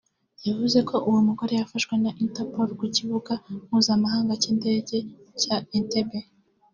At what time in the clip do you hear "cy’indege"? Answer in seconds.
4.41-4.97